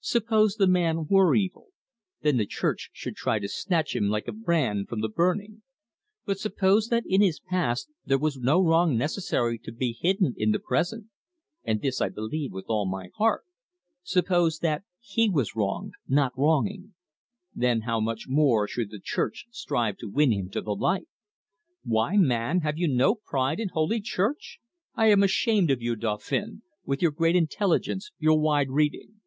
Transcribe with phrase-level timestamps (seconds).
[0.00, 1.68] Suppose the man were evil,
[2.22, 5.62] then the Church should try to snatch him like a brand from the burning.
[6.24, 10.50] But suppose that in his past there was no wrong necessary to be hidden in
[10.50, 11.10] the present
[11.62, 13.44] and this I believe with all my heart;
[14.02, 16.94] suppose that he was wronged, not wronging:
[17.54, 21.06] then how much more should the Church strive to win him to the light!
[21.84, 24.58] Why, man, have you no pride in Holy Church?
[24.96, 29.20] I am ashamed of you, Dauphin, with your great intelligence, your wide reading.